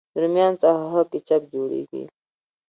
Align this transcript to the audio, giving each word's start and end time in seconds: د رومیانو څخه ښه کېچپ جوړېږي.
د 0.11 0.13
رومیانو 0.23 0.59
څخه 0.61 0.83
ښه 0.91 1.01
کېچپ 1.11 1.41
جوړېږي. 1.53 2.03